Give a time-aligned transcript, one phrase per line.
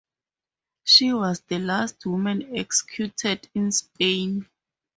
[0.83, 4.49] She was the last woman executed in Spain.